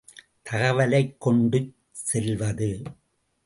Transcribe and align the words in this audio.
தகவலைக் 0.49 1.17
கொண்டுச் 1.17 1.73
செல்வது. 1.91 2.81